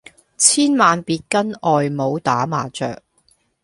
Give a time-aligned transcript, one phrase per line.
[0.35, 2.99] 千萬別跟外母打麻將